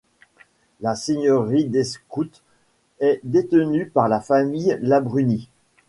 La 0.79 0.95
seigneurie 0.95 1.65
d'Escoute 1.65 2.41
est 3.01 3.19
détenue 3.23 3.87
par 3.87 4.07
la 4.09 4.19
famille 4.19 4.75
Labrunie. 4.81 5.47